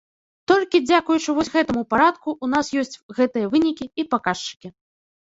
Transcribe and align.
Толькі 0.51 0.81
дзякуючы 0.87 1.29
вось 1.41 1.53
гэтаму 1.57 1.83
парадку 1.95 2.29
ў 2.43 2.57
нас 2.57 2.75
ёсць 2.85 3.01
гэтыя 3.21 3.45
вынікі 3.55 3.85
і 3.99 4.11
паказчыкі. 4.19 4.79